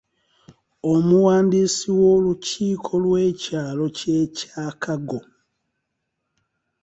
[0.93, 5.19] Omuwandiisi w’olukiiko lw’ekyalo kye Kyakago.